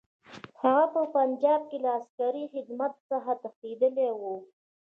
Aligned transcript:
هغه 0.61 0.83
په 0.93 1.01
پنجاب 1.15 1.61
کې 1.69 1.77
له 1.83 1.89
عسکري 1.99 2.43
خدمت 2.53 2.93
څخه 3.09 3.31
تښتېدلی 3.41 4.09
وو. 4.19 4.35